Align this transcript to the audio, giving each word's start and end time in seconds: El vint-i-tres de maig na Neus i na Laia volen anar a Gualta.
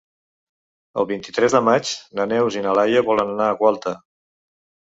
El 1.01 1.07
vint-i-tres 1.11 1.55
de 1.57 1.61
maig 1.67 1.91
na 2.21 2.27
Neus 2.33 2.57
i 2.57 2.65
na 2.67 2.73
Laia 2.81 3.07
volen 3.11 3.33
anar 3.37 3.51
a 3.53 3.59
Gualta. 3.63 3.95